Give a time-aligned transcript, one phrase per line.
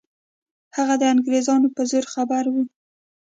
[0.77, 2.63] هغه د انګریزانو په زور خبر وو.